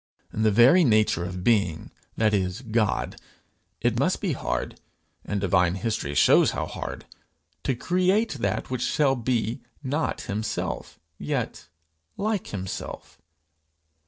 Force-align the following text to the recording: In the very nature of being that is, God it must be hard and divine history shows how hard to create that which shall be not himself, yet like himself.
In 0.33 0.41
the 0.41 0.49
very 0.49 0.83
nature 0.83 1.23
of 1.25 1.43
being 1.43 1.91
that 2.17 2.33
is, 2.33 2.61
God 2.61 3.17
it 3.81 3.99
must 3.99 4.19
be 4.19 4.33
hard 4.33 4.79
and 5.23 5.39
divine 5.39 5.75
history 5.75 6.15
shows 6.15 6.49
how 6.57 6.65
hard 6.65 7.05
to 7.63 7.75
create 7.75 8.31
that 8.39 8.71
which 8.71 8.81
shall 8.81 9.15
be 9.15 9.61
not 9.83 10.21
himself, 10.21 10.99
yet 11.19 11.67
like 12.17 12.47
himself. 12.47 13.19